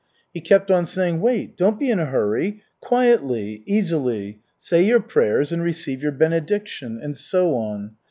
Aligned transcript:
He 0.33 0.41
kept 0.41 0.71
on 0.71 0.87
saying, 0.87 1.21
"Wait, 1.21 1.55
don't 1.55 1.77
be 1.79 1.91
in 1.91 1.99
a 1.99 2.07
hurry! 2.07 2.63
Quietly, 2.81 3.61
easily. 3.67 4.39
Say 4.59 4.83
your 4.83 4.99
prayers 4.99 5.51
and 5.51 5.61
receive 5.61 6.01
your 6.01 6.11
benediction," 6.11 6.97
and 6.99 7.15
so 7.15 7.53
on. 7.55 7.91